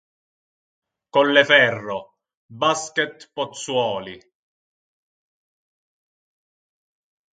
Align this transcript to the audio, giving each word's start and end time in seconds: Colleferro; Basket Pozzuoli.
Colleferro; 1.15 2.15
Basket 2.49 3.29
Pozzuoli. 3.35 4.17